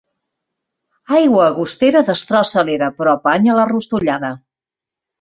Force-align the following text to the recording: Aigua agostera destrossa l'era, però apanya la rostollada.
Aigua 1.17 1.43
agostera 1.51 2.03
destrossa 2.09 2.65
l'era, 2.71 2.91
però 2.99 3.17
apanya 3.21 3.61
la 3.63 3.71
rostollada. 3.75 4.37